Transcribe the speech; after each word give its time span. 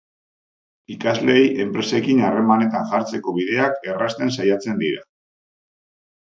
Ikasleei 0.93 1.43
enpresekin 1.65 2.21
harremanetan 2.29 2.87
jartzeko 2.95 3.35
bideak 3.37 3.87
errazten 3.93 4.35
saiatzen 4.39 4.83
dira. 4.83 5.07